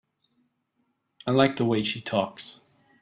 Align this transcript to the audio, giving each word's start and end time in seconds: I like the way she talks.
I 1.27 1.29
like 1.31 1.57
the 1.57 1.65
way 1.65 1.83
she 1.83 2.01
talks. 2.01 2.59